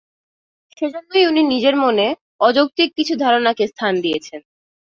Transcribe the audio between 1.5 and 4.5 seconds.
নিজের মনে অযৌক্তিক কিছু ধারণাকে স্থান দিয়েছেন।